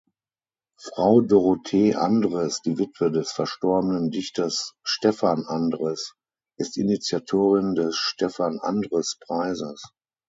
[0.79, 6.15] Frau Dorothee Andres, die Witwe des verstorbenen Dichters Stefan Andres,
[6.57, 9.91] ist Initiatorin des Stefan-Andres-Preises.